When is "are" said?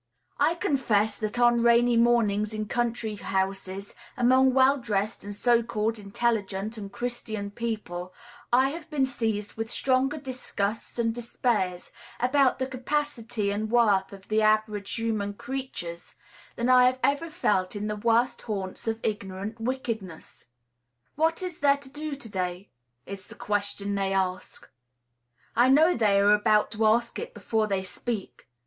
26.19-26.33